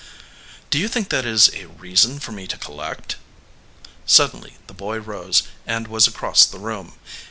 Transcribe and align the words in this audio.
"Do 0.71 0.79
you 0.79 0.87
think 0.87 1.09
that 1.09 1.27
is 1.27 1.53
a 1.53 1.67
reason 1.67 2.19
for 2.19 2.31
me 2.31 2.47
to 2.47 2.57
col 2.57 2.77
lect?" 2.77 3.17
Suddenly 4.07 4.57
the 4.65 4.73
boy 4.73 4.97
rose 4.97 5.43
and 5.67 5.87
was 5.87 6.07
across 6.07 6.43
the 6.43 6.57
room. 6.57 6.93